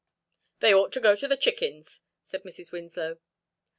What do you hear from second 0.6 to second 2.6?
"They ought to go to the chickens," said